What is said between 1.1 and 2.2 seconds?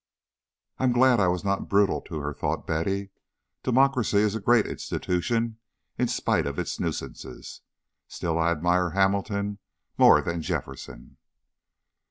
I was not brutal to